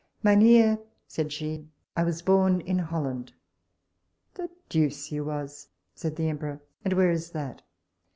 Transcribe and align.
Mynheer, 0.23 0.79
said 1.07 1.31
she, 1.31 1.69
I 1.95 2.03
was 2.03 2.23
born 2.23 2.61
in 2.61 2.79
Holland 2.79 3.33
The 4.33 4.49
deuce 4.67 5.11
you 5.11 5.25
was, 5.25 5.67
said 5.93 6.15
the 6.15 6.27
emperor, 6.27 6.59
and 6.83 6.93
where 6.93 7.11
is 7.11 7.29
that? 7.33 7.61